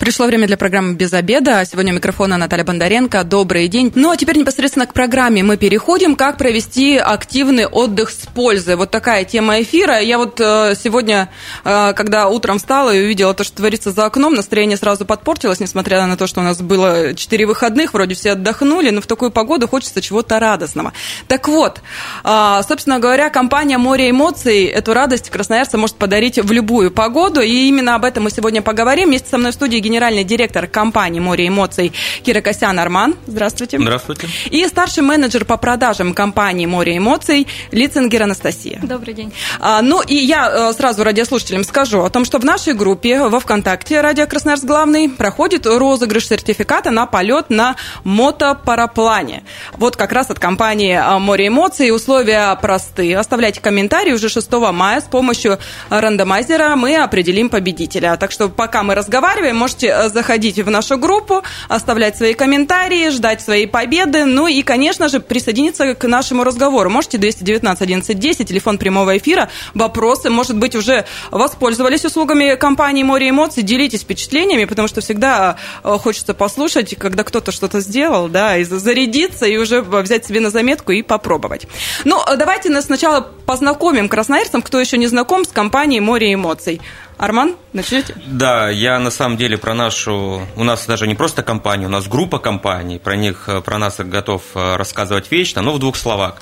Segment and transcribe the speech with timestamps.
[0.00, 1.62] Пришло время для программы «Без обеда».
[1.70, 3.22] Сегодня у микрофона Наталья Бондаренко.
[3.22, 3.92] Добрый день.
[3.94, 6.16] Ну, а теперь непосредственно к программе мы переходим.
[6.16, 8.76] Как провести активный отдых с пользой.
[8.76, 10.00] Вот такая тема эфира.
[10.00, 11.28] Я вот э, сегодня,
[11.64, 16.06] э, когда утром встала и увидела то, что творится за окном, настроение сразу подпортилось, несмотря
[16.06, 19.68] на то, что у нас было 4 выходных, вроде все отдохнули, но в такую погоду
[19.68, 20.94] хочется чего-то радостного.
[21.28, 21.82] Так вот,
[22.24, 27.42] э, собственно говоря, компания «Море эмоций» эту радость красноярца может подарить в любую погоду.
[27.42, 29.10] И именно об этом мы сегодня поговорим.
[29.10, 33.16] Вместе со мной в студии генеральный директор компании «Море эмоций» Кира Косян Арман.
[33.26, 33.76] Здравствуйте.
[33.80, 34.28] Здравствуйте.
[34.50, 38.78] И старший менеджер по продажам компании «Море эмоций» Лицингер Анастасия.
[38.84, 39.32] Добрый день.
[39.58, 43.40] А, ну и я э, сразу радиослушателям скажу о том, что в нашей группе во
[43.40, 49.42] ВКонтакте «Радио Красноярск Главный» проходит розыгрыш сертификата на полет на мотопараплане.
[49.72, 53.12] Вот как раз от компании э, «Море эмоций» условия просты.
[53.14, 58.16] Оставляйте комментарии уже 6 мая с помощью рандомайзера мы определим победителя.
[58.16, 63.10] Так что пока мы разговариваем, можете можете э, заходить в нашу группу, оставлять свои комментарии,
[63.10, 66.90] ждать своей победы, ну и, конечно же, присоединиться к нашему разговору.
[66.90, 73.30] Можете 219 11 10, телефон прямого эфира, вопросы, может быть, уже воспользовались услугами компании «Море
[73.30, 78.64] эмоций», делитесь впечатлениями, потому что всегда э, хочется послушать, когда кто-то что-то сделал, да, и
[78.64, 81.66] зарядиться, и уже взять себе на заметку и попробовать.
[82.04, 86.80] Ну, давайте сначала познакомим красноярцам, кто еще не знаком с компанией «Море эмоций».
[87.20, 88.14] Арман, начнете?
[88.24, 90.40] Да, я на самом деле про нашу...
[90.56, 92.98] У нас даже не просто компания, у нас группа компаний.
[92.98, 96.36] Про них, про нас готов э, рассказывать вечно, но в двух словах.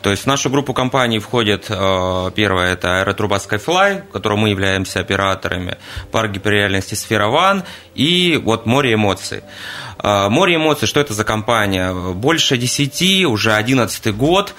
[0.00, 5.00] То есть в нашу группу компаний входит э, первое, это аэротруба Skyfly, которой мы являемся
[5.00, 5.76] операторами,
[6.10, 9.42] парк гиперреальности Сфера Ван и вот море эмоций.
[10.02, 11.92] Э, море эмоций, что это за компания?
[11.92, 14.54] Больше десяти, уже одиннадцатый год.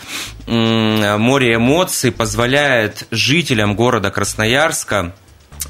[0.45, 5.15] Море эмоций позволяет жителям города Красноярска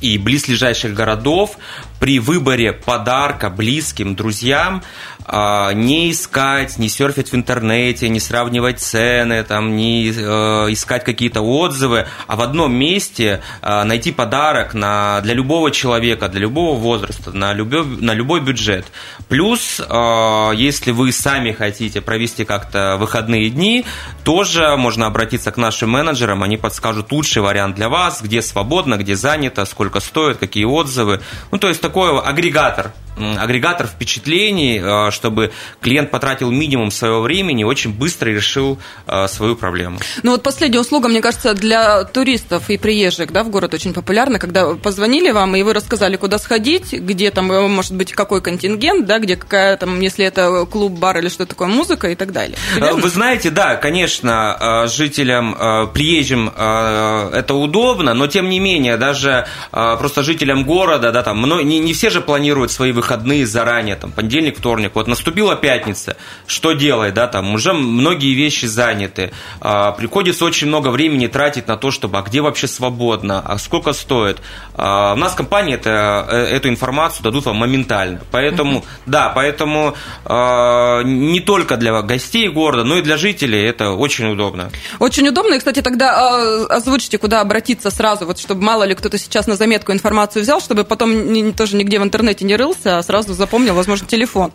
[0.04, 1.58] и близлежащих городов
[2.02, 4.84] при выборе подарка близким, друзьям
[5.28, 12.08] не искать, не серфить в интернете, не сравнивать цены, там, не э, искать какие-то отзывы,
[12.28, 17.54] а в одном месте э, найти подарок на, для любого человека, для любого возраста, на
[17.54, 18.86] любой, на любой бюджет.
[19.30, 23.86] Плюс, э, если вы сами хотите провести как-то выходные дни,
[24.24, 29.16] тоже можно обратиться к нашим менеджерам, они подскажут лучший вариант для вас, где свободно, где
[29.16, 31.22] занято, сколько стоит, какие отзывы.
[31.52, 34.80] Ну, то есть такой агрегатор агрегатор впечатлений,
[35.14, 35.52] чтобы
[35.82, 40.00] клиент потратил минимум своего времени, очень быстро решил э, свою проблему.
[40.24, 44.40] Ну вот последняя услуга, мне кажется, для туристов и приезжих да, в город очень популярна,
[44.40, 49.06] когда позвонили вам, и вы рассказали, куда сходить, где там, э, может быть, какой контингент,
[49.06, 52.58] да, где какая там, если это клуб, бар или что такое, музыка и так далее.
[52.76, 53.02] Верно?
[53.02, 60.66] Вы знаете, да, конечно, жителям, приезжим это удобно, но тем не менее, даже просто жителям
[60.66, 64.92] города, да, там, не, не все же планируют свои выходные выходные заранее, там, понедельник, вторник,
[64.96, 69.32] вот наступила пятница, что делать, да, там, уже многие вещи заняты,
[69.62, 73.94] а, приходится очень много времени тратить на то, чтобы, а где вообще свободно, а сколько
[73.94, 74.40] стоит.
[74.76, 78.86] А, у нас компании это, э, эту информацию дадут вам моментально, поэтому, uh-huh.
[79.06, 84.72] да, поэтому а, не только для гостей города, но и для жителей это очень удобно.
[85.00, 89.18] Очень удобно, и, кстати, тогда а, озвучите, куда обратиться сразу, вот, чтобы мало ли кто-то
[89.18, 93.34] сейчас на заметку информацию взял, чтобы потом не, тоже нигде в интернете не рылся, сразу
[93.34, 94.52] запомнил, возможно, телефон.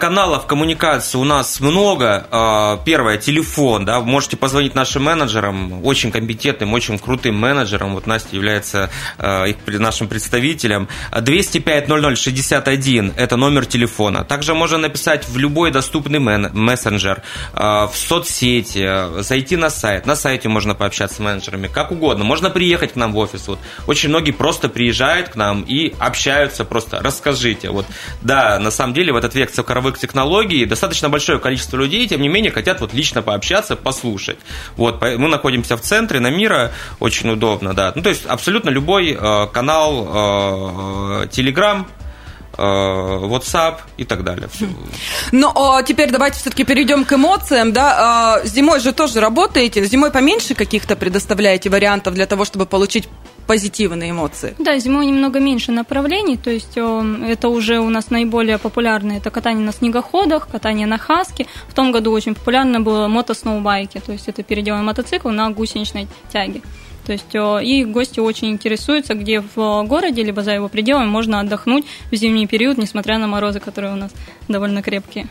[0.00, 2.26] Каналов коммуникации у нас много.
[2.30, 7.94] А, первое, телефон, да, можете позвонить нашим менеджерам, очень компетентным, очень крутым менеджерам.
[7.94, 10.88] Вот Настя является а, их нашим представителем.
[11.18, 14.24] 205 00 61– это номер телефона.
[14.24, 20.06] Также можно написать в любой доступный мессенджер, а, в соцсети, зайти на сайт.
[20.06, 22.24] На сайте можно пообщаться с менеджерами, как угодно.
[22.24, 23.48] Можно приехать к нам в офис.
[23.48, 23.58] Вот.
[23.86, 27.00] Очень многие просто приезжают к нам и общаются просто.
[27.00, 27.70] Расскажите.
[27.70, 27.86] Вот,
[28.22, 32.28] да, на самом деле в этот век цифровых технологий достаточно большое количество людей, тем не
[32.28, 34.38] менее, хотят вот лично пообщаться, послушать.
[34.76, 37.92] Вот, мы находимся в центре, на Мира, очень удобно, да.
[37.94, 40.08] Ну, то есть абсолютно любой э, канал,
[41.22, 41.84] э, Telegram,
[42.56, 44.48] э, WhatsApp и так далее.
[45.32, 47.96] Ну, а теперь давайте все-таки перейдем к эмоциям, да.
[47.98, 53.08] А, зимой же тоже работаете, зимой поменьше каких-то предоставляете вариантов для того, чтобы получить
[53.46, 54.54] позитивные эмоции.
[54.58, 59.64] Да, зимой немного меньше направлений, то есть это уже у нас наиболее популярное, это катание
[59.64, 61.46] на снегоходах, катание на хаске.
[61.68, 66.62] В том году очень популярно было мотосноубайки, то есть это переделанный мотоцикл на гусеничной тяге.
[67.06, 71.84] То есть и гости очень интересуются, где в городе, либо за его пределами можно отдохнуть
[72.10, 74.10] в зимний период, несмотря на морозы, которые у нас
[74.48, 75.28] довольно крепкие.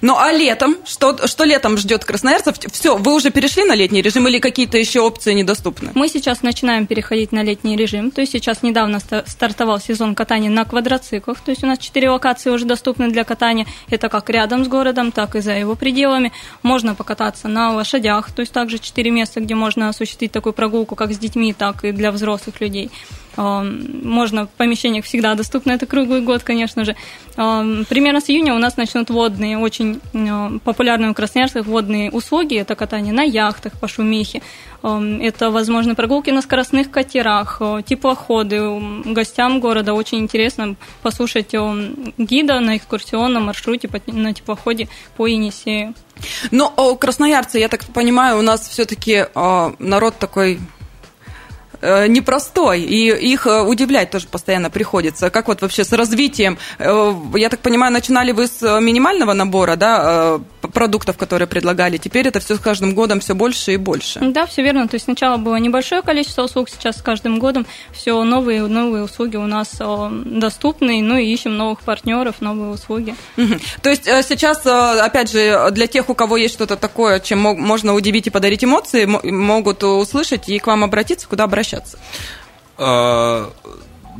[0.00, 0.76] Ну а летом?
[0.84, 2.56] Что, что летом ждет красноярцев?
[2.72, 5.90] Все, вы уже перешли на летний режим или какие-то еще опции недоступны?
[5.94, 8.10] Мы сейчас начинаем переходить на летний режим.
[8.10, 11.40] То есть сейчас недавно стартовал сезон катания на квадроциклах.
[11.40, 13.66] То есть у нас четыре локации уже доступны для катания.
[13.88, 16.32] Это как рядом с городом, так и за его пределами.
[16.62, 18.30] Можно покататься на лошадях.
[18.32, 21.92] То есть также четыре места, где можно осуществить такую прогулку как с детьми, так и
[21.92, 22.90] для взрослых людей.
[23.40, 26.94] Можно в помещениях всегда доступно, это круглый год, конечно же.
[27.36, 30.00] Примерно с июня у нас начнут водные, очень
[30.64, 32.56] популярные у красноярцев водные услуги.
[32.56, 34.42] Это катание на яхтах по шумихе.
[34.82, 38.60] Это, возможно, прогулки на скоростных катерах, теплоходы.
[39.06, 41.54] Гостям города очень интересно послушать
[42.18, 45.94] гида на экскурсионном маршруте на теплоходе по Енисею.
[46.50, 49.24] Но красноярцы, я так понимаю, у нас все-таки
[49.78, 50.79] народ такой Э,
[51.80, 55.30] непростой, и их э, удивлять тоже постоянно приходится.
[55.30, 56.58] Как вот вообще с развитием?
[56.78, 60.40] Э, я так понимаю, начинали вы с минимального набора, да,
[60.72, 61.96] продуктов, которые предлагали.
[61.96, 64.20] Теперь это все с каждым годом все больше и больше.
[64.20, 64.88] Да, все верно.
[64.88, 69.36] То есть сначала было небольшое количество услуг, сейчас с каждым годом все новые новые услуги
[69.36, 73.14] у нас доступны, ну и ищем новых партнеров, новые услуги.
[73.36, 73.54] Угу.
[73.82, 78.26] То есть сейчас, опять же, для тех, у кого есть что-то такое, чем можно удивить
[78.26, 81.69] и подарить эмоции, могут услышать и к вам обратиться, куда обращаться?
[81.70, 81.98] Общаться?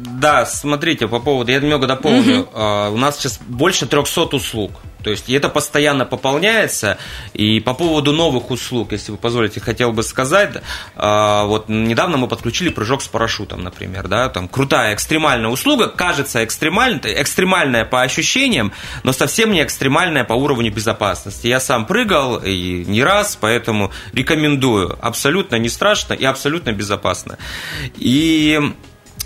[0.00, 2.42] Да, смотрите, по поводу, я немного дополню.
[2.42, 2.94] Угу.
[2.94, 4.72] У нас сейчас больше 300 услуг.
[5.02, 6.98] То есть это постоянно пополняется.
[7.32, 10.62] И по поводу новых услуг, если вы позволите, хотел бы сказать,
[10.96, 16.44] а, вот недавно мы подключили прыжок с парашютом, например, да, там крутая экстремальная услуга, кажется
[16.44, 18.72] экстремальной, экстремальная по ощущениям,
[19.02, 21.46] но совсем не экстремальная по уровню безопасности.
[21.46, 24.98] Я сам прыгал и не раз, поэтому рекомендую.
[25.00, 27.38] Абсолютно не страшно и абсолютно безопасно.
[27.96, 28.60] И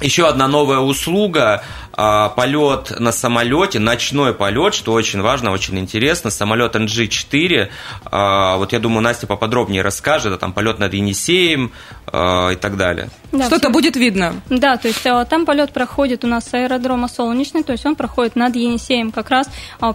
[0.01, 1.63] еще одна новая услуга
[1.97, 6.31] полет на самолете, ночной полет, что очень важно, очень интересно.
[6.31, 7.69] Самолет NG4.
[8.07, 10.27] А, вот я думаю, Настя поподробнее расскажет.
[10.27, 11.73] Это там полет над Енисеем
[12.07, 13.11] а, и так далее.
[13.33, 14.35] Да, Что-то будет видно.
[14.51, 18.37] Да, то есть там полет проходит у нас с аэродрома Солнечный, то есть он проходит
[18.37, 19.49] над Енисеем, как раз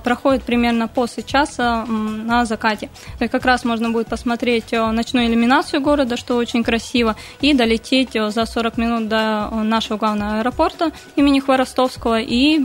[0.03, 2.89] проходит примерно после часа на закате.
[3.17, 8.11] То есть как раз можно будет посмотреть ночную иллюминацию города, что очень красиво, и долететь
[8.13, 12.59] за 40 минут до нашего главного аэропорта имени Хворостов Покровского и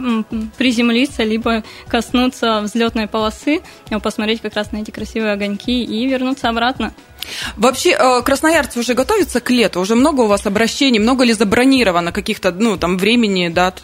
[0.59, 3.63] приземлиться, либо коснуться взлетной полосы,
[4.03, 6.93] посмотреть как раз на эти красивые огоньки и вернуться обратно.
[7.57, 9.81] Вообще, э, красноярцы уже готовятся к лету?
[9.81, 10.99] Уже много у вас обращений?
[10.99, 13.83] Много ли забронировано каких-то, ну, там, времени, дат?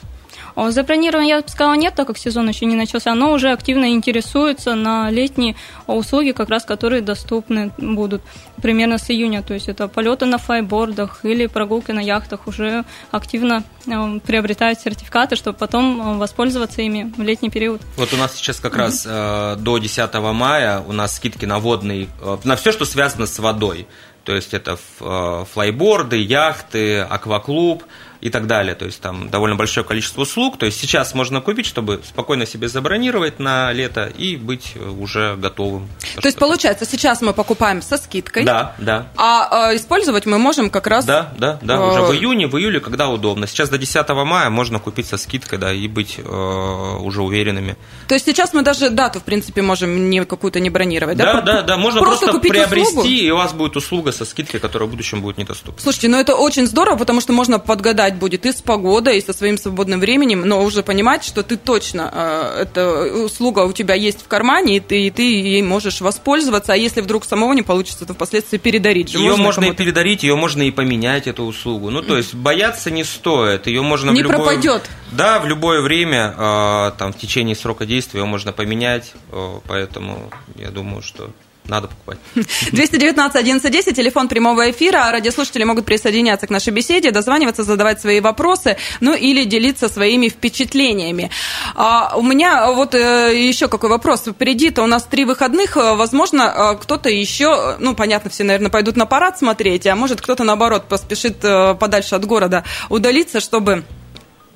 [0.57, 4.75] Забронирования, я бы сказала, нет, так как сезон еще не начался, но уже активно интересуется
[4.75, 5.57] на летние
[5.87, 8.23] услуги, как раз которые доступны будут
[8.61, 9.43] примерно с июня.
[9.43, 15.37] То есть это полеты на флайбордах или прогулки на яхтах уже активно э, приобретают сертификаты,
[15.37, 17.81] чтобы потом э, воспользоваться ими в летний период.
[17.97, 18.79] Вот у нас сейчас как mm-hmm.
[18.79, 23.27] раз э, до 10 мая у нас скидки на водный, э, на все, что связано
[23.27, 23.87] с водой.
[24.25, 27.85] То есть это э, флайборды, яхты, акваклуб,
[28.21, 28.75] и так далее.
[28.75, 30.59] То есть там довольно большое количество услуг.
[30.59, 35.89] То есть сейчас можно купить, чтобы спокойно себе забронировать на лето и быть уже готовым.
[36.21, 38.45] То есть получается, сейчас мы покупаем со скидкой.
[38.45, 39.09] Да, да.
[39.17, 41.05] А, а использовать мы можем как раз...
[41.05, 41.89] Да, да, да, э...
[41.89, 43.47] уже в июне, в июле, когда удобно.
[43.47, 47.77] Сейчас до 10 мая можно купить со скидкой, да, и быть э, уже уверенными.
[48.09, 51.35] То есть сейчас мы даже дату, в принципе, можем не какую-то не бронировать, да?
[51.35, 53.09] Да, да, да, можно просто, просто приобрести, услугу?
[53.09, 55.81] и у вас будет услуга со скидкой, которая в будущем будет недоступна.
[55.81, 59.21] Слушайте, ну это очень здорово, потому что можно подгадать совпадать будет и с погодой, и
[59.21, 63.95] со своим свободным временем, но уже понимать, что ты точно, э, эта услуга у тебя
[63.95, 67.63] есть в кармане, и ты, и ты ей можешь воспользоваться, а если вдруг самого не
[67.63, 69.15] получится, то впоследствии передарить.
[69.15, 71.91] Ее можно, можно и передарить, ее можно и поменять, эту услугу.
[71.91, 74.39] Ну, то есть бояться не стоит, ее можно не в любое...
[74.39, 74.83] пропадет.
[75.13, 80.31] Да, в любое время, э, там, в течение срока действия ее можно поменять, э, поэтому
[80.57, 81.31] я думаю, что
[81.71, 82.19] надо покупать.
[82.73, 85.11] 219 1110, телефон прямого эфира.
[85.11, 91.31] Радиослушатели могут присоединяться к нашей беседе, дозваниваться, задавать свои вопросы, ну или делиться своими впечатлениями.
[91.75, 94.25] А, у меня вот э, еще какой вопрос.
[94.27, 95.77] Впереди-то у нас три выходных.
[95.77, 100.45] Возможно, э, кто-то еще, ну, понятно, все, наверное, пойдут на парад смотреть, а может, кто-то,
[100.45, 103.85] наоборот, поспешит э, подальше от города удалиться, чтобы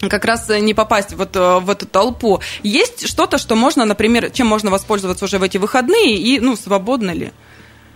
[0.08, 2.40] как раз не попасть вот э, в эту толпу.
[2.62, 7.11] Есть что-то, что можно, например, чем можно воспользоваться уже в эти выходные и, ну, свободно
[7.11, 7.32] ли?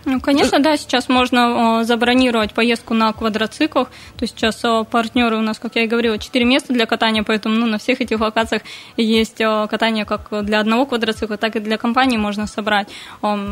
[0.05, 3.89] Ну, конечно, да, сейчас можно забронировать поездку на квадроциклах.
[4.17, 7.55] То есть сейчас партнеры у нас, как я и говорила, 4 места для катания, поэтому
[7.55, 8.61] ну, на всех этих локациях
[8.97, 12.87] есть катание как для одного квадроцикла, так и для компании можно собрать.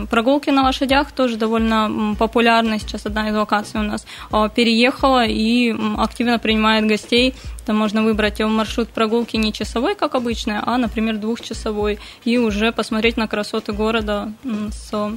[0.09, 2.79] Прогулки на лошадях тоже довольно популярны.
[2.79, 4.07] Сейчас одна из локаций у нас
[4.55, 7.35] переехала и активно принимает гостей.
[7.65, 13.17] Там можно выбрать маршрут прогулки не часовой, как обычно, а, например, двухчасовой, и уже посмотреть
[13.17, 14.31] на красоты города
[14.71, 15.11] с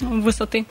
[0.00, 0.66] высоты.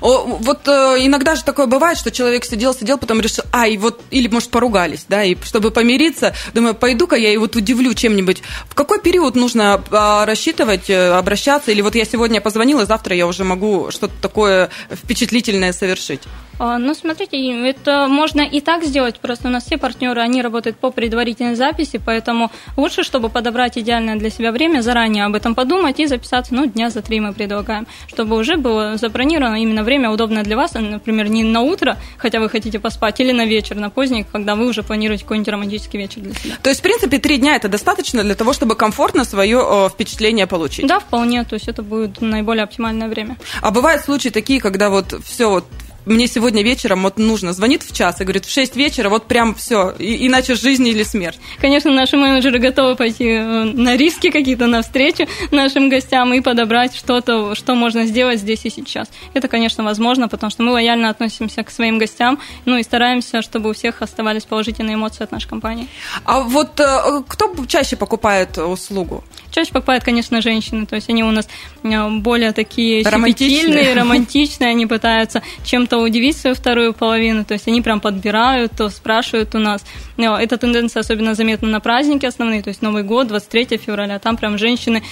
[0.00, 3.76] О, вот э, иногда же такое бывает, что человек сидел, сидел, потом решил, а, и
[3.76, 8.42] вот, или, может, поругались, да, и чтобы помириться, думаю, пойду-ка я и вот удивлю чем-нибудь.
[8.68, 13.26] В какой период нужно э, рассчитывать, э, обращаться, или вот я сегодня позвонила, завтра я
[13.26, 16.22] уже могу что-то такое впечатлительное совершить?
[16.58, 17.36] А, ну, смотрите,
[17.68, 22.00] это можно и так сделать, просто у нас все партнеры, они работают по предварительной записи,
[22.04, 26.66] поэтому лучше, чтобы подобрать идеальное для себя время, заранее об этом подумать и записаться, ну,
[26.66, 31.28] дня за три мы предлагаем, чтобы уже было забронировано именно время удобное для вас, например,
[31.28, 34.82] не на утро, хотя вы хотите поспать, или на вечер, на поздний, когда вы уже
[34.82, 36.54] планируете какой-нибудь романтический вечер для себя.
[36.62, 40.86] То есть, в принципе, три дня это достаточно для того, чтобы комфортно свое впечатление получить?
[40.86, 43.36] Да, вполне, то есть это будет наиболее оптимальное время.
[43.60, 45.64] А бывают случаи такие, когда вот все вот
[46.06, 49.54] мне сегодня вечером вот нужно, звонит в час и говорит, в 6 вечера вот прям
[49.54, 51.38] все, иначе жизнь или смерть.
[51.60, 56.96] Конечно, наши менеджеры готовы пойти э, на риски какие-то, на встречу нашим гостям и подобрать
[56.96, 59.08] что-то, что можно сделать здесь и сейчас.
[59.34, 63.70] Это, конечно, возможно, потому что мы лояльно относимся к своим гостям, ну и стараемся, чтобы
[63.70, 65.88] у всех оставались положительные эмоции от нашей компании.
[66.24, 69.24] А вот э, кто чаще покупает услугу?
[69.50, 71.48] Чаще покупают, конечно, женщины, то есть они у нас
[71.82, 78.00] более такие романтичные, романтичные, они пытаются чем-то удивить свою вторую половину, то есть они прям
[78.00, 79.84] подбирают, то спрашивают у нас.
[80.18, 84.58] Эта тенденция особенно заметна на праздники основные, то есть Новый год, 23 февраля, там прям
[84.58, 85.02] женщины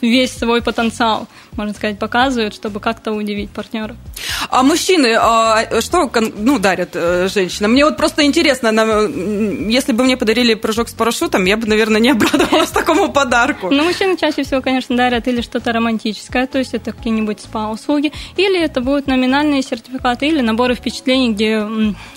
[0.00, 3.96] весь свой потенциал, можно сказать, показывают, чтобы как-то удивить партнера.
[4.48, 7.72] А мужчины, а что ну, дарят э, женщинам?
[7.72, 8.70] Мне вот просто интересно,
[9.68, 13.68] если бы мне подарили прыжок с парашютом, я бы, наверное, не обрадовалась такому подарку.
[13.70, 18.58] Ну, мужчины чаще всего, конечно, дарят или что-то романтическое, то есть это какие-нибудь спа-услуги, или
[18.58, 21.66] это будут номинальные сертификаты, или наборы впечатлений, где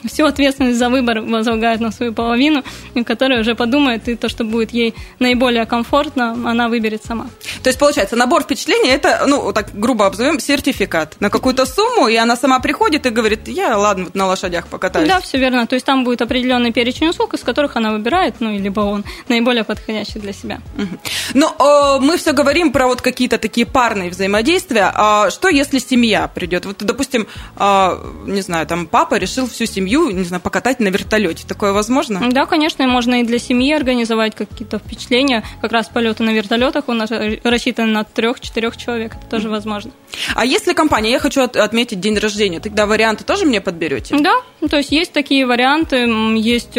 [0.05, 2.63] всю ответственность за выбор возлагают на свою половину,
[3.05, 7.27] которая уже подумает, и то, что будет ей наиболее комфортно, она выберет сама.
[7.61, 12.15] То есть, получается, набор впечатлений– это, ну, так грубо обзовем, сертификат на какую-то сумму, и
[12.15, 15.07] она сама приходит и говорит, я, ладно, вот на лошадях покатаюсь.
[15.07, 15.65] Да, все верно.
[15.67, 19.63] То есть, там будет определенный перечень услуг, из которых она выбирает, ну, либо он наиболее
[19.63, 20.61] подходящий для себя.
[20.77, 20.99] Угу.
[21.33, 24.91] Ну, э, мы все говорим про вот какие-то такие парные взаимодействия.
[24.93, 26.65] А что, если семья придет?
[26.65, 27.27] Вот, допустим,
[27.57, 31.45] э, не знаю, там папа решил всю семью, не знаю, покатать на вертолете.
[31.47, 32.02] Такое возможно?
[32.09, 35.43] Да, конечно, можно и для семьи организовать какие-то впечатления.
[35.61, 37.09] Как раз полеты на вертолетах у нас
[37.43, 39.15] рассчитаны на трех-четырех человек.
[39.15, 39.91] Это тоже возможно.
[40.35, 44.15] А если компания, я хочу отметить день рождения, тогда варианты тоже мне подберете?
[44.19, 44.35] Да,
[44.69, 46.07] то есть есть такие варианты.
[46.35, 46.77] Есть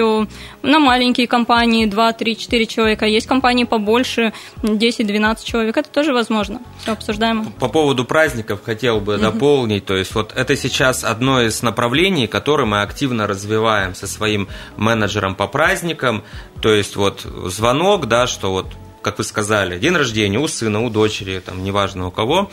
[0.65, 5.77] на маленькие компании 2, 3, 4 человека, есть компании побольше, 10-12 человек.
[5.77, 6.61] Это тоже возможно.
[6.81, 7.53] Все обсуждаемо.
[7.61, 9.85] По поводу праздников хотел бы дополнить.
[9.85, 15.35] То есть вот это сейчас одно из направлений, которое мы активно развиваем со своим менеджером
[15.35, 16.25] по праздникам.
[16.61, 18.67] То есть вот звонок, да, что вот
[19.03, 22.51] как вы сказали, день рождения у сына, у дочери, там, неважно у кого.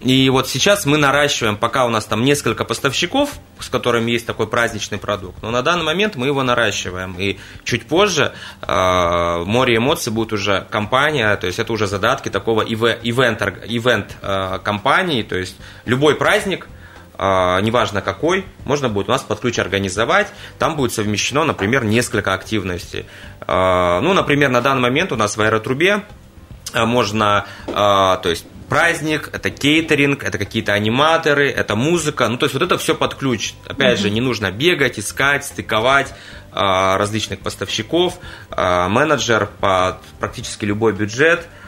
[0.00, 4.46] И вот сейчас мы наращиваем, пока у нас там несколько поставщиков, с которыми есть такой
[4.46, 7.16] праздничный продукт, но на данный момент мы его наращиваем.
[7.18, 12.62] И чуть позже э, море эмоций будет уже компания, то есть это уже задатки такого
[12.62, 14.58] ивент, ивент э,
[15.28, 16.68] то есть любой праздник,
[17.18, 20.28] э, неважно какой, можно будет у нас под ключ организовать.
[20.60, 23.04] Там будет совмещено, например, несколько активностей.
[23.40, 26.04] Э, ну, например, на данный момент у нас в аэротрубе
[26.74, 32.28] можно, то есть праздник, это кейтеринг, это какие-то аниматоры, это музыка.
[32.28, 33.54] Ну, то есть вот это все под ключ.
[33.66, 34.02] Опять mm-hmm.
[34.02, 36.14] же, не нужно бегать, искать, стыковать
[36.52, 38.18] а, различных поставщиков.
[38.50, 41.46] А, менеджер под практически любой бюджет–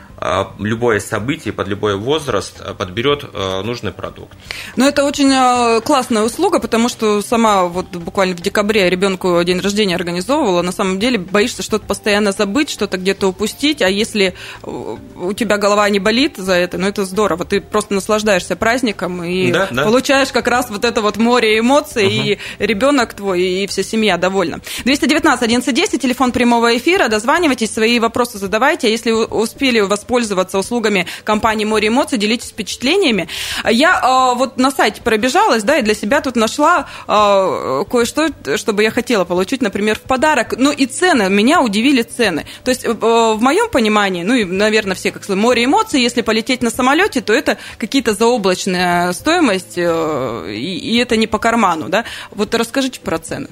[0.59, 4.37] любое событие, под любой возраст а, подберет а, нужный продукт.
[4.77, 9.95] Ну, это очень классная услуга, потому что сама вот буквально в декабре ребенку день рождения
[9.95, 10.63] организовывала.
[10.63, 15.89] На самом деле боишься что-то постоянно забыть, что-то где-то упустить, а если у тебя голова
[15.89, 17.45] не болит за это, ну, это здорово.
[17.45, 19.85] Ты просто наслаждаешься праздником и да, да.
[19.85, 22.15] получаешь как раз вот это вот море эмоций, угу.
[22.15, 24.61] и ребенок твой, и вся семья довольна.
[24.85, 30.59] 219 1110, телефон прямого эфира, дозванивайтесь, свои вопросы задавайте, а если успели у вас воспользоваться
[30.59, 33.29] услугами компании «Море эмоций», делитесь впечатлениями.
[33.69, 39.25] Я вот на сайте пробежалась, да, и для себя тут нашла кое-что, чтобы я хотела
[39.25, 40.55] получить, например, в подарок.
[40.57, 42.45] Ну и цены, меня удивили цены.
[42.65, 46.63] То есть в моем понимании, ну и, наверное, все как сказать, «Море эмоций», если полететь
[46.63, 52.05] на самолете, то это какие-то заоблачная стоимость, и, и это не по карману, да?
[52.33, 53.49] Вот расскажите про цены.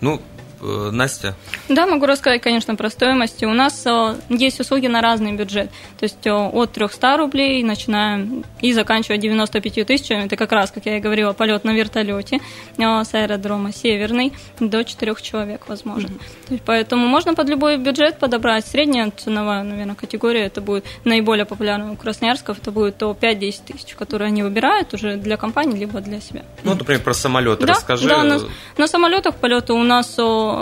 [0.00, 1.34] Ну, Э, Настя?
[1.68, 3.44] Да, могу рассказать, конечно, про стоимости.
[3.44, 5.70] У нас э, есть услуги на разный бюджет.
[5.98, 10.26] То есть э, от 300 рублей начинаем и заканчивая 95 тысячами.
[10.26, 12.40] Это как раз, как я и говорила, полет на вертолете
[12.78, 16.10] с аэродрома Северный до 4 человек возможен.
[16.10, 16.52] Mm-hmm.
[16.54, 18.66] есть, поэтому можно под любой бюджет подобрать.
[18.66, 23.94] Средняя ценовая, наверное, категория, это будет наиболее популярная у красноярсков, это будет то 5-10 тысяч,
[23.94, 26.44] которые они выбирают уже для компании, либо для себя.
[26.64, 28.08] Ну, например, про самолеты да, расскажи.
[28.08, 28.40] Да, на,
[28.76, 30.18] на самолетах полеты у нас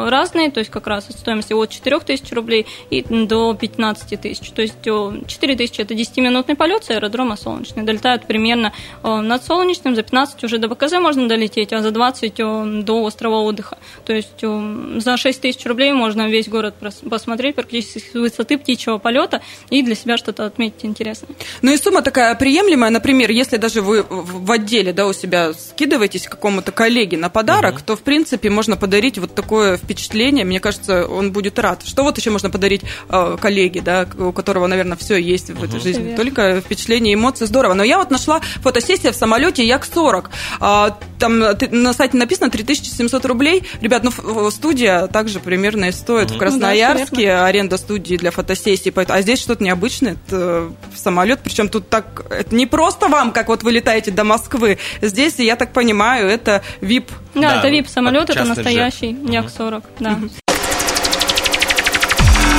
[0.09, 4.50] разные, то есть как раз от стоимости от 4 тысяч рублей и до 15 тысяч.
[4.50, 7.83] То есть 4 тысячи– это 10-минутный полет с аэродрома Солнечный.
[7.83, 8.73] Долетают примерно
[9.03, 13.79] над Солнечным, за 15 уже до БКЗ можно долететь, а за 20 до острова отдыха.
[14.05, 16.75] То есть за 6 тысяч рублей можно весь город
[17.09, 21.31] посмотреть практически с высоты птичьего полета и для себя что-то отметить интересное.
[21.62, 26.29] Ну и сумма такая приемлемая, например, если даже вы в отделе да, у себя скидываетесь
[26.29, 27.83] какому-то коллеге на подарок, угу.
[27.87, 31.83] то в принципе можно подарить вот такое впечатление, мне кажется, он будет рад.
[31.87, 35.81] Что вот еще можно подарить э, коллеге, да, у которого, наверное, все есть в этой
[35.81, 36.02] жизни.
[36.02, 36.16] Привет.
[36.16, 37.75] Только впечатление, эмоции, здорово.
[37.75, 40.26] Но я вот нашла фотосессия в самолете Як-40.
[40.61, 43.64] А, там на сайте написано 3700 рублей.
[43.81, 46.31] Ребят, ну студия также примерно и стоит.
[46.31, 48.93] В Красноярске ну, да, аренда студии для фотосессии.
[48.95, 50.16] А здесь что-то необычное.
[50.26, 52.26] Это самолет, причем тут так...
[52.31, 54.78] Это не просто вам, как вот вы летаете до Москвы.
[55.00, 57.11] Здесь, я так понимаю, это VIP.
[57.35, 59.63] Да, да это VIP-самолет, это настоящий Як-40.
[59.64, 60.18] 40, да.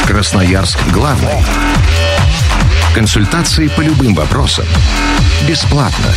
[0.07, 1.45] Красноярск главный.
[2.95, 4.65] Консультации по любым вопросам.
[5.47, 6.11] Бесплатно.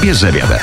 [0.00, 0.62] Без заведа.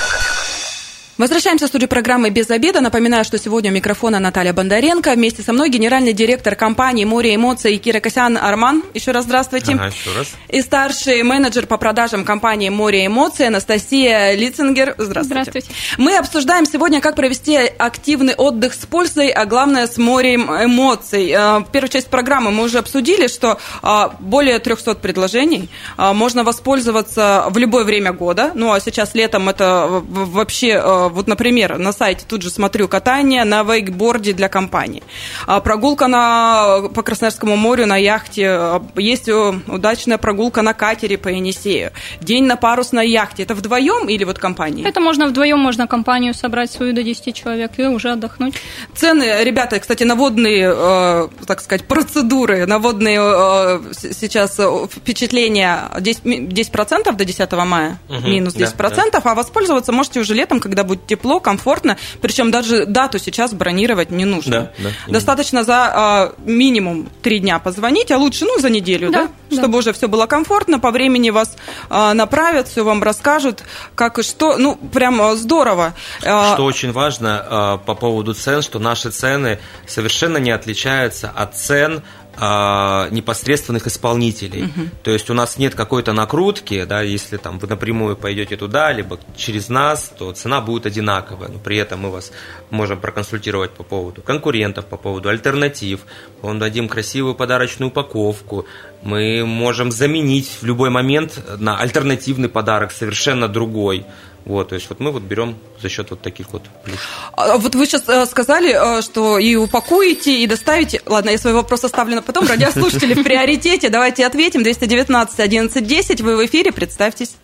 [1.22, 2.82] Возвращаемся в студию программы «Без обеда».
[2.82, 5.14] Напоминаю, что сегодня у микрофона Наталья Бондаренко.
[5.14, 8.82] Вместе со мной генеральный директор компании «Море эмоций» Кира Косян Арман.
[8.96, 9.74] Еще раз здравствуйте.
[9.74, 10.32] Ага, еще раз.
[10.50, 14.96] И старший менеджер по продажам компании «Море эмоций» Анастасия Лицингер.
[14.98, 15.52] Здравствуйте.
[15.52, 15.68] Здравствуйте.
[16.00, 21.32] Мы обсуждаем сегодня, как провести активный отдых с пользой, а главное с морем эмоций.
[21.38, 25.70] Э, первую часть программы мы уже обсудили, что э, более 300 предложений.
[26.00, 28.54] Э, можно воспользоваться в любое время года.
[28.56, 33.64] Ну, а сейчас летом это вообще вот, например, на сайте тут же смотрю катание на
[33.64, 35.04] вейкборде для компании.
[35.46, 38.82] А прогулка на, по Красноярскому морю на яхте.
[38.96, 41.92] Есть удачная прогулка на катере по Енисею.
[42.22, 43.44] День на парусной яхте.
[43.44, 44.84] Это вдвоем или вот компания?
[44.84, 48.56] Это можно вдвоем, можно компанию собрать свою до 10 человек и уже отдохнуть.
[48.96, 54.60] Цены, ребята, кстати, на водные, э, так сказать, процедуры, на водные э, сейчас
[54.90, 59.22] впечатления 10%, 10% до 10 мая, угу, минус 10%, да, да.
[59.24, 64.26] а воспользоваться можете уже летом, когда будет тепло, комфортно, причем даже дату сейчас бронировать не
[64.26, 64.72] нужно.
[64.78, 69.24] Да, да, Достаточно за э, минимум три дня позвонить, а лучше, ну, за неделю, да,
[69.24, 69.30] да?
[69.50, 69.58] да.
[69.58, 71.56] чтобы уже все было комфортно, по времени вас
[71.90, 73.64] э, направят, все вам расскажут,
[73.96, 75.94] как и что, ну, прям здорово.
[76.20, 82.04] Что очень важно э, по поводу цен, что наши цены совершенно не отличаются от цен
[82.44, 84.64] а, непосредственных исполнителей.
[84.64, 84.82] Угу.
[85.04, 89.20] То есть у нас нет какой-то накрутки, да, если там вы напрямую пойдете туда, либо
[89.36, 91.50] через нас, то цена будет одинаковая.
[91.50, 92.32] Но при этом мы вас
[92.72, 96.00] можем проконсультировать по поводу конкурентов, по поводу альтернатив.
[96.42, 98.66] Мы дадим красивую подарочную упаковку.
[99.04, 104.04] Мы можем заменить в любой момент на альтернативный подарок совершенно другой.
[104.46, 107.02] Вот, то есть вот мы вот берем за счет вот таких вот плюшек.
[107.34, 111.02] А вот вы сейчас э, сказали, э, что и упакуете, и доставите.
[111.06, 112.48] Ладно, я свой вопрос оставлю на потом.
[112.48, 113.90] Радиослушатели в приоритете.
[113.90, 114.64] Давайте ответим.
[114.64, 116.22] 219 11 10.
[116.22, 117.36] Вы в эфире, представьтесь.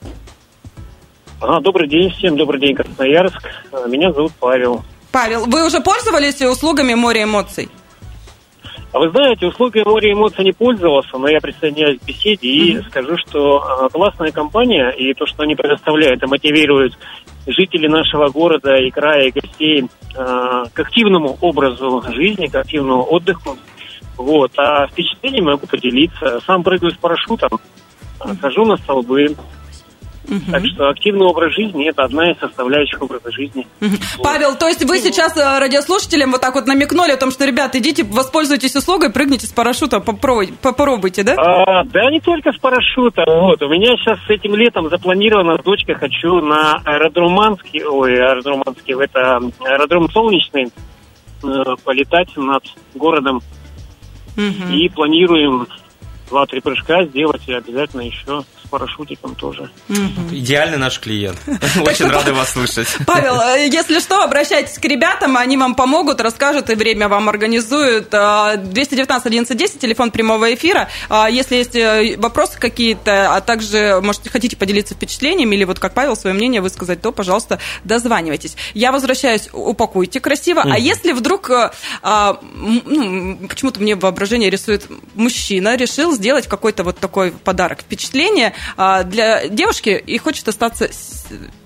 [1.39, 3.43] А, добрый день всем, добрый день, Красноярск.
[3.71, 4.83] А, меня зовут Павел.
[5.11, 7.69] Павел, вы уже пользовались услугами «Море эмоций»?
[8.97, 12.89] А вы знаете, услугой море эмоций не пользовался, но я присоединяюсь к беседе и mm-hmm.
[12.89, 16.97] скажу, что а, классная компания, и то, что они предоставляют и мотивируют
[17.45, 23.55] жителей нашего города и края, и гостей э, к активному образу жизни, к активному отдыху.
[24.17, 24.53] Вот.
[24.57, 26.39] А впечатлениями могу поделиться.
[26.47, 27.51] Сам прыгаю с парашютом,
[28.41, 29.35] хожу на столбы,
[30.29, 30.51] Угу.
[30.51, 33.65] Так что активный образ жизни– это одна из составляющих образа жизни.
[33.81, 33.95] Угу.
[34.17, 34.23] Вот.
[34.23, 37.75] Павел, то есть вы сейчас э, радиослушателям вот так вот намекнули о том, что, ребят,
[37.75, 41.35] идите, воспользуйтесь услугой, прыгните с парашюта, попробуйте, попробуйте да?
[41.37, 43.23] А, да, не только с парашюта.
[43.25, 43.61] Вот.
[43.61, 48.63] У меня сейчас с этим летом запланировано, с дочкой хочу на аэродром Манский, ой, аэродром
[48.65, 50.65] Манский, это аэродром Солнечный,
[51.43, 52.63] э, полетать над
[52.95, 53.41] городом.
[54.35, 54.73] Угу.
[54.73, 55.67] И планируем
[56.29, 59.69] два-три прыжка сделать и обязательно еще с парашютиком тоже.
[60.31, 61.37] Идеальный наш клиент.
[61.81, 62.87] Очень рады вас слышать.
[63.07, 68.09] Павел, э, если что, обращайтесь к ребятам, они вам помогут, расскажут и время вам организуют.
[68.09, 70.89] 219 11 телефон прямого эфира.
[71.09, 75.93] А если есть э, вопросы какие-то, а также, может, хотите поделиться впечатлениями или вот как
[75.93, 78.57] Павел свое мнение высказать, то, пожалуйста, дозванивайтесь.
[78.73, 80.63] Я возвращаюсь, упакуйте красиво.
[80.63, 86.99] А если вдруг, э, а, ну, почему-то мне воображение рисует мужчина, решил сделать какой-то вот
[86.99, 90.89] такой подарок, впечатление а, для девушки и хочет остаться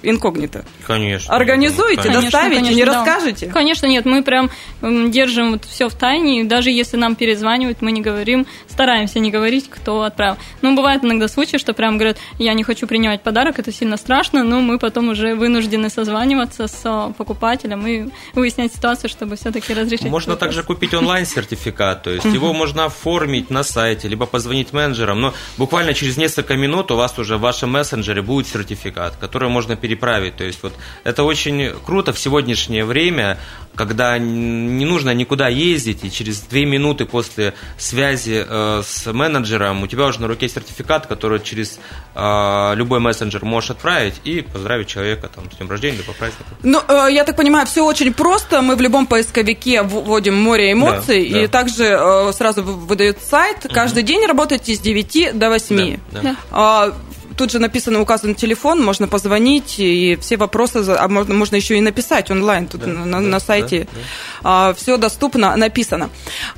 [0.04, 0.66] инкогнито.
[0.86, 1.34] Конечно.
[1.34, 2.22] Организуете, конечно.
[2.22, 2.94] доставите, конечно, не да.
[2.94, 3.48] расскажете?
[3.48, 4.50] Конечно, нет, мы прям
[4.82, 9.30] держим вот все в тайне, и даже если нам перезванивают, мы не говорим, стараемся не
[9.30, 10.38] говорить, кто отправил.
[10.62, 14.44] Ну, бывает иногда случаи, что прям говорят, я не хочу принимать подарок, это сильно страшно,
[14.44, 20.08] но мы потом уже вынуждены созваниваться с а, покупателем и выяснять ситуацию, чтобы все-таки разрешить.
[20.08, 20.48] Можно вопрос.
[20.48, 25.94] также купить онлайн-сертификат, то есть его можно оформить на сайте, либо позвонить менеджерам, но буквально
[25.94, 30.38] через несколько минут у вас уже в вашем мессенджере будет сертификат, который можно переправить.
[30.38, 33.38] То есть вот это очень круто в сегодняшнее время,
[33.76, 39.88] когда не нужно никуда ездить, и через две минуты после связи э, с менеджером у
[39.88, 41.80] тебя уже на руке сертификат, который через
[42.16, 46.58] э, любой мессенджер можешь отправить и поздравить человека там, с днем рождения, либо праздником.
[46.64, 48.62] Ну, э, я так понимаю, все очень просто.
[48.62, 51.44] Мы в любом поисковике вводим море эмоций, Да, да.
[51.44, 53.66] и также э, сразу вы- выдают сайт.
[53.74, 55.98] Каждый день работаете с 9 до 8.
[56.12, 56.36] Да, да.
[56.52, 56.94] Да.
[57.38, 61.78] Тут же написано, указан телефон, можно позвонить, и все вопросы, за- а можно, можно еще
[61.78, 63.88] и написать онлайн, тут Да, на, да, на сайте
[64.44, 66.10] да, все доступно, написано.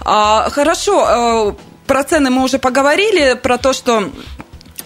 [0.01, 1.53] А, хорошо, э,
[1.87, 4.09] про цены мы уже поговорили, про то, что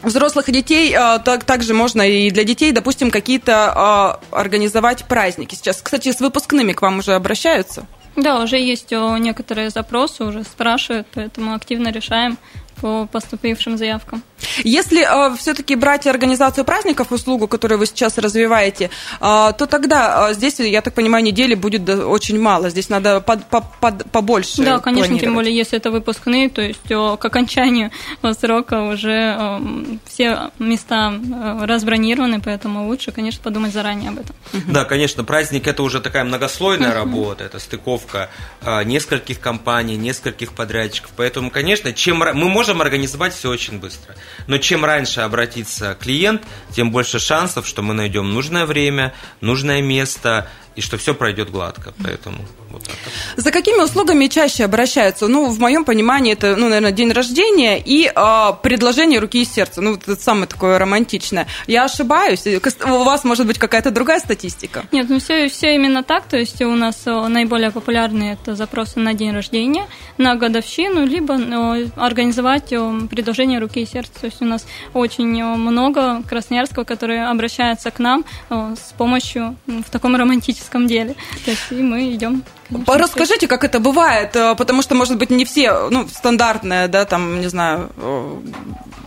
[0.04, 5.56] взрослых и детей а, так, также можно и для детей, допустим, какие-то а, организовать праздники.
[5.56, 7.86] Сейчас, кстати, с выпускными к вам уже обращаются.
[8.16, 12.38] Да, уже есть некоторые запросы, уже спрашивают, поэтому активно решаем
[12.82, 14.24] по поступившим заявкам.
[14.64, 20.60] Если все-таки брать организацию праздников, услугу, которую вы сейчас развиваете, а, то тогда а, здесь,
[20.60, 22.70] я так понимаю, недели будет да, очень мало.
[22.70, 24.64] Здесь надо под- по- под- побольше.
[24.64, 29.12] Да, конечно, тем более, если это выпускные, то есть о, к окончанию э, срока уже
[29.12, 34.36] эм, все места э, разбронированы, поэтому лучше, конечно, подумать заранее об этом.
[34.68, 38.30] Да, конечно, праздник это уже такая многослойная работа, это стыковка
[38.62, 41.12] а, нескольких компаний, нескольких подрядчиков.
[41.16, 44.16] Поэтому, конечно, чем мы можем организовать все очень быстро.
[44.48, 50.50] Но чем раньше обратится клиент, тем больше шансов, что мы найдем нужное время, нужное место
[50.78, 51.94] и что все пройдет гладко.
[52.04, 52.38] Поэтому
[52.70, 52.96] вот так.
[53.36, 55.28] За какими услугами чаще обращаются?
[55.28, 59.82] Ну, в моем понимании, это, ну, наверное, день рождения и а, предложение руки и сердца.
[59.82, 61.48] Ну, вот это самое такое романтичное.
[61.66, 62.46] Я ошибаюсь?
[62.46, 64.86] У вас, может быть, какая-то другая статистика?
[64.92, 69.00] Нет, ну все, все именно так, то есть у нас э, наиболее популярные это запросы
[69.00, 69.88] на день рождения,
[70.20, 74.12] на годовщину, либо э, организовать э, предложение руки и сердца.
[74.22, 79.56] То есть у нас очень э, много красноярского, которые обращаются к нам э, с помощью
[79.66, 81.16] в таком романтическом деле.
[81.46, 82.44] То есть и мы идем.
[82.70, 87.06] конечно, Расскажите, как это бывает, э, потому что, может быть, не все, ну, стандартное, да,
[87.06, 88.40] там, не знаю, э,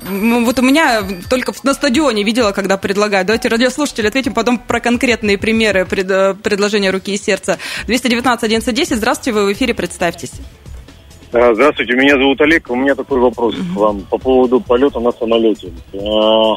[0.09, 3.27] вот у меня только на стадионе видела, когда предлагают.
[3.27, 7.59] Давайте радиослушатели ответим потом про конкретные примеры пред- э, предложения руки и сердца.
[7.87, 10.33] 219 11 Здравствуйте, вы в эфире, представьтесь.
[11.33, 12.69] Здравствуйте, меня зовут Олег.
[12.71, 15.71] У меня такой вопрос к вам по поводу полета на самолете.
[15.95, 16.55] А,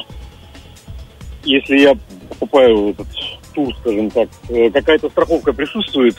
[1.44, 1.94] Если я
[2.30, 3.06] покупаю этот
[3.54, 6.16] тур, скажем так, э, какая-то страховка присутствует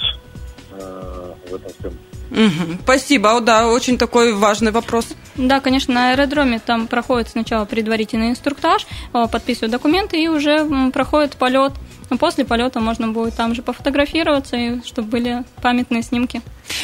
[0.72, 1.94] э, в этом всем?
[2.32, 2.80] Мгм.
[2.84, 5.08] Спасибо, О, да, очень такой важный вопрос.
[5.36, 11.38] Да, конечно, на аэродроме там проходит сначала предварительный инструктаж, э, подписывают документы и уже проходит
[11.38, 11.74] полет.
[12.20, 16.42] После полета можно будет там же пофотографироваться, и чтобы были памятные снимки.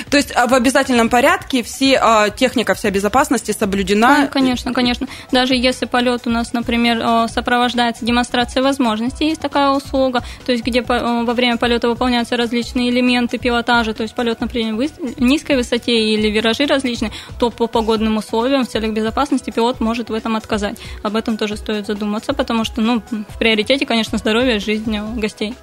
[0.10, 4.20] То есть а, в обязательном порядке все а, техника, вся безопасности соблюдена.
[4.22, 5.08] Ну, конечно, конечно.
[5.32, 10.64] Даже если полет у нас, например, э, сопровождается демонстрацией возможностей, есть такая услуга, то есть
[10.64, 16.14] где во время полета выполняются различные элементы пилотажа, то есть полет, например, в низкой высоте
[16.14, 20.78] или виражи различные, то по погодным условиям в целях безопасности пилот может в этом отказать.
[21.04, 25.56] Об этом тоже стоит задуматься, потому что, ну, в приоритете, конечно, здоровье, жизнь э, гостей.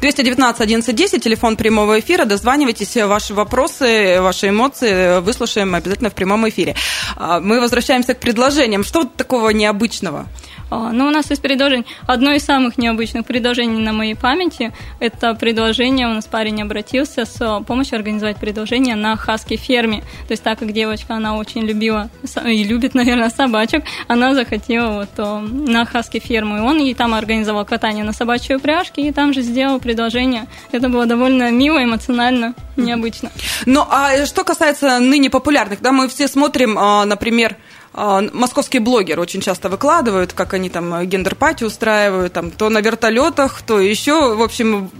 [0.00, 2.24] 219 11 телефон прямого эфира.
[2.24, 6.74] Дозванивайтесь, ваши вопросы, ваши эмоции выслушаем обязательно в прямом эфире.
[7.16, 8.84] А, Мы возвращаемся к предложениям.
[8.84, 10.26] Что такого необычного?
[10.74, 11.86] А, Ну, у нас есть предложение.
[12.06, 17.40] Одно из самых необычных предложений на моей памяти– это предложение, у нас парень обратился с
[17.40, 20.00] э, помощью организовать предложение на хаски ферме.
[20.26, 22.10] То есть так как девочка, она очень любила
[22.44, 26.56] и любит, наверное, собачек, она захотела вот э, на хаски ферму.
[26.56, 30.46] И он ей там организовал катание на собачьей упряжке и там же сделал предложение.
[30.72, 33.30] Это было довольно мило, эмоционально, необычно.
[33.64, 37.63] Ну, а что касается ныне популярных, да, мы все смотрим, а, например, а,
[37.94, 43.62] московские блогеры очень часто выкладывают, как они там gender party устраивают, там, то на вертолетах,
[43.62, 44.90] то еще, в общем,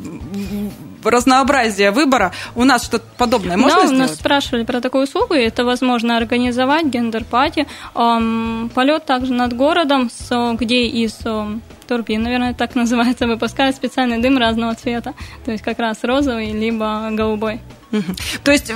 [1.03, 2.33] разнообразие выбора.
[2.55, 4.11] У нас что-то подобное можно да, сделать?
[4.11, 7.67] нас спрашивали про такую услугу, и это возможно организовать, gender party.
[7.95, 14.19] Эм, полет также над городом, с, где из эм, турбин, наверное, так называется, выпускают специальный
[14.19, 15.15] дым разного цвета.
[15.45, 17.61] То есть как раз розовый, либо голубой.
[18.43, 18.73] То есть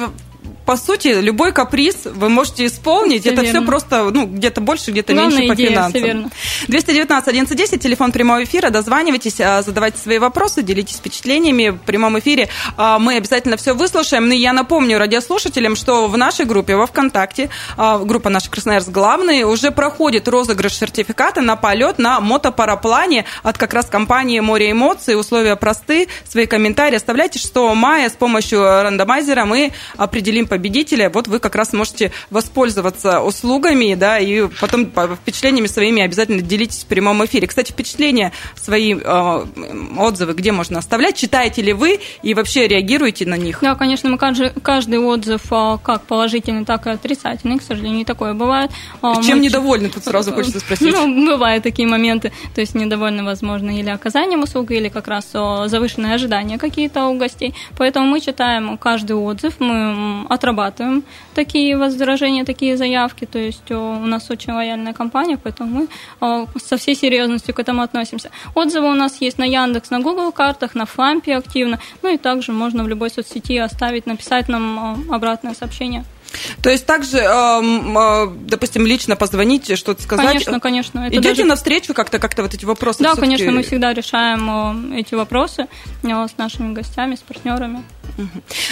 [0.69, 3.23] по сути, любой каприз вы можете исполнить.
[3.23, 3.61] Все это верно.
[3.61, 5.93] все просто, ну, где-то больше, где-то меньше по идея, финансам.
[5.93, 6.31] Все верно.
[6.69, 8.69] 219 1110, телефон прямого эфира.
[8.69, 12.51] Дозванивайтесь, а, задавайте свои вопросы, делитесь впечатлениями в прямом эфире.
[12.77, 14.25] А, мы обязательно все выслушаем.
[14.25, 18.91] Но ну, я напомню радиослушателям, что в нашей группе во ВКонтакте, а, группа наша Красноярск
[18.91, 25.19] главный, уже проходит розыгрыш сертификата на полет на мотопараплане от как раз компании «Море эмоций».
[25.19, 26.09] Условия просты.
[26.29, 27.39] Свои комментарии оставляйте.
[27.39, 33.21] 6 мая с помощью рандомайзера мы определим победителя победителя, вот вы как раз можете воспользоваться
[33.21, 37.47] услугами, да, и потом впечатлениями своими обязательно делитесь в прямом эфире.
[37.47, 39.47] Кстати, впечатления, свои э,
[39.97, 43.61] отзывы, где можно оставлять, читаете ли вы и вообще реагируете на них?
[43.63, 48.35] Да, конечно, мы каждый, каждый отзыв, а, как положительный, так и отрицательный, к сожалению, такое
[48.35, 48.73] бывает.
[49.01, 49.45] А, Чем мы...
[49.45, 50.93] недовольны, тут сразу хочется спросить?
[50.93, 55.31] Ну, бывают такие моменты, то есть недовольны, возможно, или оказанием услуг, или как раз
[55.67, 57.55] завышенные ожидания какие-то у гостей.
[57.77, 63.27] Поэтому мы читаем каждый отзыв, мы отрабатываем отрабатываем такие возражения, такие заявки.
[63.27, 65.89] То есть у нас очень лояльная компания, поэтому
[66.21, 68.31] мы со всей серьезностью к этому относимся.
[68.55, 71.79] Отзывы у нас есть на Яндекс, на Google картах, на Флампе активно.
[72.03, 76.05] Ну и также можно в любой соцсети оставить, написать нам обратное сообщение.
[76.63, 80.27] То есть также, э, допустим, лично позвонить, что-то сказать.
[80.27, 81.01] Конечно, конечно.
[81.01, 81.45] Это Идете даже...
[81.45, 83.03] навстречу как-то, как-то вот эти вопросы?
[83.03, 85.69] Да, конечно, мы всегда решаем эти вопросы
[86.03, 87.83] с нашими гостями, с партнерами.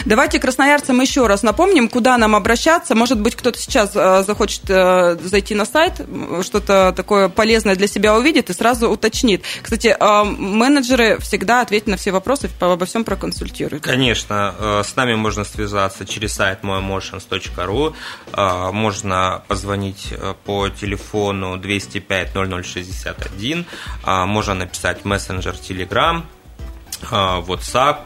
[0.05, 2.95] Давайте красноярцам еще раз напомним, куда нам обращаться.
[2.95, 6.01] Может быть, кто-то сейчас э, захочет э, зайти на сайт,
[6.43, 9.43] что-то такое полезное для себя увидит и сразу уточнит.
[9.63, 13.83] Кстати, менеджеры всегда ответят на все вопросы, обо всем проконсультируют.
[13.83, 16.61] Конечно, с нами можно связаться через сайт.
[18.33, 23.67] А, можно позвонить э, по телефону 205 0061.
[24.03, 26.23] А, можно написать мессенджер Telegram,
[27.11, 27.99] WhatsApp.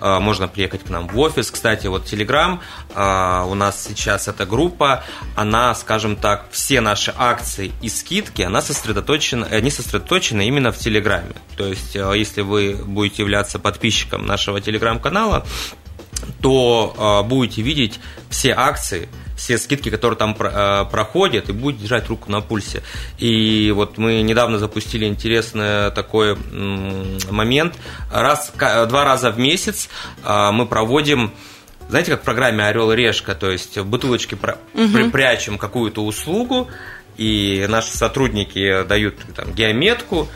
[0.00, 1.50] Можно приехать к нам в офис.
[1.50, 2.58] Кстати, вот Telegram,
[2.94, 5.04] у нас сейчас эта группа,
[5.34, 11.34] она, скажем так, все наши акции и скидки, она сосредоточена, они сосредоточены именно в Телеграме.
[11.56, 15.46] То есть, э, если вы будете являться подписчиком нашего Телеграм-канала,
[16.40, 19.08] то э, будете видеть все акции,
[19.46, 22.82] все скидки, которые там э, проходят, и будете держать руку на пульсе.
[23.18, 26.36] И вот мы недавно запустили интересный такой
[27.30, 27.74] момент.
[28.12, 29.88] Раз, два раза в месяц
[30.24, 31.32] э, мы проводим
[31.88, 35.10] знаете, как в программе Орел и Решка, то есть в бутылочке угу.
[35.12, 36.68] прячем какую-то услугу,
[37.16, 40.26] и наши сотрудники дают там, геометку,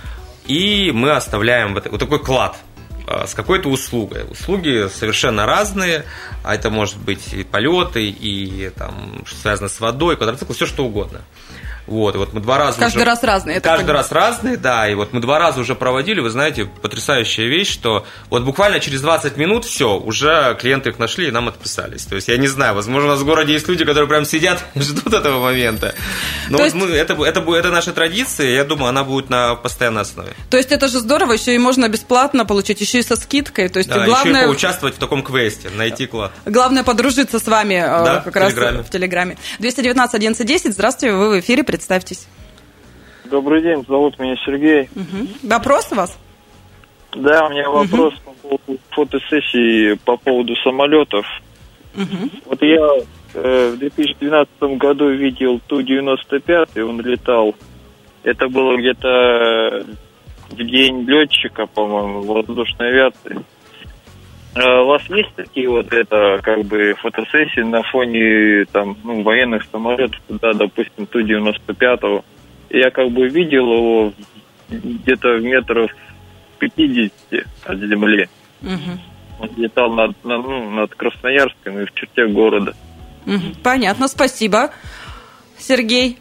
[0.47, 2.57] и мы оставляем вот, вот такой клад–
[3.27, 4.25] с какой-то услугой.
[4.31, 6.05] Услуги совершенно разные,
[6.45, 10.85] а это может быть и полеты, и там, что связано с водой, квадроцикл, все что
[10.85, 11.21] угодно.
[11.91, 13.05] Вот, и вот мы два раза Каждый уже...
[13.05, 13.61] раз разные.
[13.61, 13.99] Каждый понимаю.
[13.99, 14.89] раз разные, да.
[14.89, 19.01] И вот мы два раза уже проводили, вы знаете, потрясающая вещь, что вот буквально через
[19.01, 22.05] 20 минут все, уже клиенты их нашли и нам отписались.
[22.07, 24.65] То есть я не знаю, возможно, у нас в городе есть люди, которые прям сидят
[24.75, 25.97] и ждут этого момента.
[26.49, 26.77] Но вот есть...
[26.77, 30.31] мы, это, это, это, это наша традиция, я думаю, она будет на постоянной основе.
[30.49, 33.69] То есть это же здорово, еще и можно бесплатно получить, еще и со скидкой.
[33.69, 34.33] То есть да, главное...
[34.33, 36.31] еще и поучаствовать в таком квесте, найти клад.
[36.47, 38.83] Главное подружиться с вами э, да, как в раз Телеграме.
[38.85, 39.37] в Телеграме.
[39.59, 42.29] 219 1110, здравствуйте, вы в эфире, представьтесь.
[43.25, 44.91] Добрый день, зовут меня Сергей.
[44.95, 45.49] Угу.
[45.49, 46.19] Вопрос у вас?
[47.13, 48.35] Да, у меня вопрос угу.
[48.43, 51.25] по поводу фотосессии по поводу самолетов.
[51.95, 52.31] Угу.
[52.47, 52.87] Вот я
[53.35, 57.55] э, в 2012 году видел Ту-95, он летал.
[58.25, 59.87] Это было где-то
[60.51, 63.43] в день летчика, по-моему, воздушной авиации.
[64.55, 69.65] А у вас есть такие вот это как бы фотосессии на фоне там ну, военных
[69.71, 72.25] самолетов, да, допустим, Ту-95?
[72.71, 74.13] я как бы видел его
[74.69, 75.91] где-то в метров
[76.59, 77.13] 50
[77.65, 78.29] от земли.
[78.63, 79.01] Угу.
[79.41, 82.75] Он летал над, над, ну, над Красноярском и в черте города.
[83.27, 83.63] Угу.
[83.63, 84.71] Понятно, спасибо.
[85.59, 86.19] Сергей?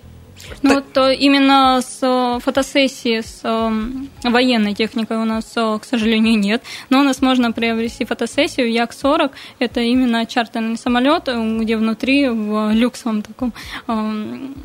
[0.62, 6.38] Ну вот э, именно с э, фотосессии с э, военной техникой у нас, к сожалению,
[6.38, 6.63] нет.
[6.89, 9.32] Но у нас можно приобрести фотосессию Як-40.
[9.60, 13.54] Это именно чартерный самолет, где внутри в люксовом таком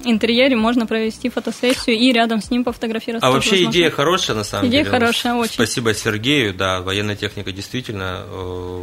[0.04, 3.26] интерьере можно провести фотосессию и рядом с ним пофотографироваться.
[3.26, 3.72] А вообще возможно.
[3.72, 4.90] идея хорошая на самом идея деле.
[4.90, 5.54] Идея хорошая, очень.
[5.54, 8.24] Спасибо Сергею, да, военная техника действительно,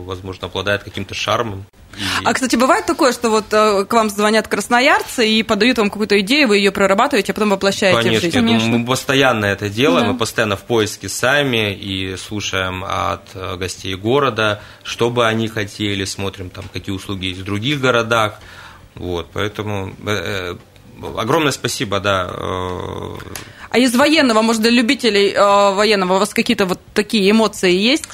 [0.06, 1.66] возможно, обладает каким-то шармом.
[1.98, 2.26] И...
[2.26, 6.20] А, кстати, бывает такое, что вот э, к вам звонят красноярцы и подают вам какую-то
[6.22, 8.46] идею, вы ее прорабатываете, а потом воплощаете Конечно, в жизнь?
[8.46, 10.12] Конечно, мы постоянно это делаем, да.
[10.14, 16.06] мы постоянно в поиске сами и слушаем от э, гостей города, что бы они хотели,
[16.06, 18.40] смотрим там, какие услуги есть в других городах.
[18.96, 20.56] Вот, поэтому э,
[21.18, 22.30] огромное спасибо, да.
[23.70, 28.06] А из военного, может, для любителей военного у вас какие-то вот такие эмоции есть?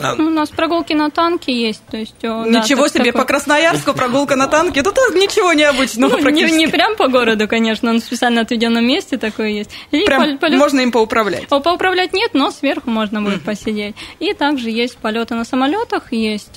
[0.00, 0.14] А...
[0.14, 1.82] Ну, у нас прогулки на танке есть.
[1.90, 3.12] То есть, ничего да, себе, такой...
[3.20, 4.82] по Красноярску прогулка на танке.
[4.82, 9.48] Тут ничего необычного ну, не, не прям по городу, конечно, на специально отведенном месте такое
[9.48, 9.70] есть.
[9.90, 10.58] И прям полет...
[10.58, 11.48] можно им поуправлять?
[11.48, 13.94] Поуправлять нет, но сверху можно будет посидеть.
[14.18, 16.56] И также есть полеты на самолетах, есть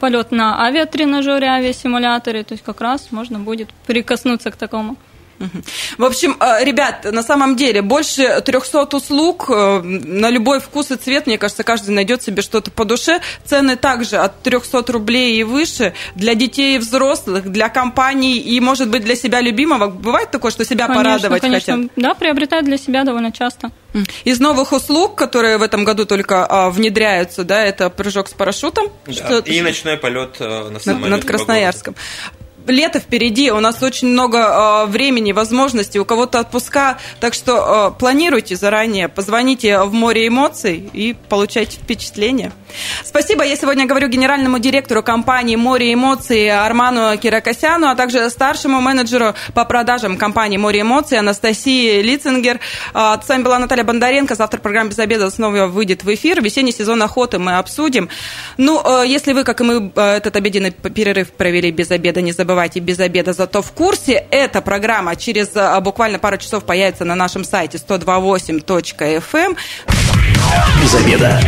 [0.00, 2.44] полет на авиатренажере, авиасимуляторе.
[2.44, 4.96] То есть как раз можно будет прикоснуться к такому.
[5.98, 10.96] В общем, э, ребят, на самом деле больше 300 услуг э, на любой вкус и
[10.96, 13.20] цвет, мне кажется, каждый найдет себе что-то по душе.
[13.44, 18.88] Цены также от 300 рублей и выше для детей и взрослых, для компаний и, может
[18.88, 19.88] быть, для себя любимого.
[19.88, 21.74] Бывает такое, что себя конечно, порадовать конечно.
[21.74, 21.92] хотят?
[21.96, 23.70] Да, приобретают для себя довольно часто.
[24.24, 28.88] Из новых услуг, которые в этом году только а, внедряются, да, это прыжок с парашютом.
[29.06, 31.10] Да, что и ночной полет э, на самолете.
[31.10, 31.94] Над, над Красноярском
[32.70, 37.98] лето впереди, у нас очень много э, времени, возможностей, у кого-то отпуска, так что э,
[37.98, 42.52] планируйте заранее, позвоните в море эмоций и получайте впечатления.
[43.04, 43.44] Спасибо.
[43.44, 49.64] Я сегодня говорю генеральному директору компании «Море эмоций» Арману Киракосяну, а также старшему менеджеру по
[49.64, 52.60] продажам компании «Море эмоций» Анастасии Лицингер.
[52.92, 54.34] А, с вами была Наталья Бондаренко.
[54.34, 56.42] Завтра программа «Без обеда» снова выйдет в эфир.
[56.42, 58.08] Весенний сезон охоты мы обсудим.
[58.56, 62.32] Ну, э, если вы, как и мы, э, этот обеденный перерыв провели без обеда, не
[62.32, 64.26] забывайте без обеда, зато в курсе.
[64.30, 69.56] Эта программа через э, буквально пару часов появится на нашем сайте 128.fm.
[70.82, 71.40] Без обеда.